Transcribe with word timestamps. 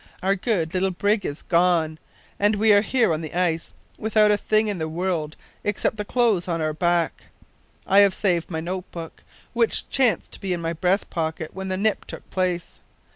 Our 0.23 0.33
good 0.35 0.73
little 0.73 0.89
brig 0.89 1.27
is 1.27 1.43
gone, 1.43 1.99
and 2.39 2.55
we 2.55 2.73
are 2.73 2.81
here 2.81 3.13
on 3.13 3.21
the 3.21 3.35
ice 3.35 3.71
without 3.99 4.31
a 4.31 4.35
thing 4.37 4.67
in 4.67 4.79
the 4.79 4.89
world 4.89 5.35
except 5.63 5.97
the 5.97 6.03
clothes 6.05 6.47
on 6.47 6.59
our 6.59 6.73
backs. 6.73 7.25
I 7.85 7.99
have 7.99 8.15
saved 8.15 8.49
my 8.49 8.61
note 8.61 8.89
book, 8.89 9.21
which 9.53 9.87
chanced 9.91 10.31
to 10.31 10.39
be 10.41 10.53
in 10.53 10.59
my 10.59 10.73
breast 10.73 11.11
pocket 11.11 11.51
when 11.53 11.67
the 11.67 11.77
nip 11.77 12.05
took 12.05 12.27
place. 12.31 12.79